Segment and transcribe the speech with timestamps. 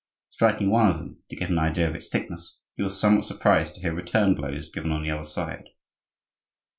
[0.31, 3.75] Striking one of them to get an idea of its thickness, he was somewhat surprised
[3.75, 5.67] to hear return blows given on the other side.